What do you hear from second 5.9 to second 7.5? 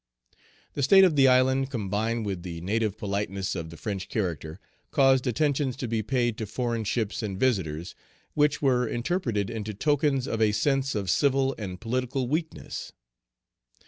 paid to Page 218 foreign ships and